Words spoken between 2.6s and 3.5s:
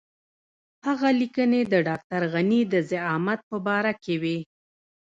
د زعامت